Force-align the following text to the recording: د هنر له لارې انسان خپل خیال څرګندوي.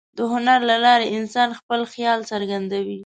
د 0.17 0.19
هنر 0.31 0.59
له 0.69 0.77
لارې 0.85 1.07
انسان 1.17 1.49
خپل 1.59 1.81
خیال 1.93 2.19
څرګندوي. 2.31 2.97